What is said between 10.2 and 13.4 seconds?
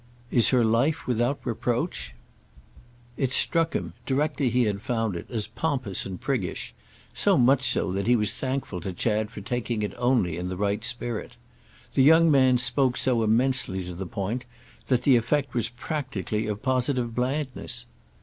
in the right spirit. The young man spoke so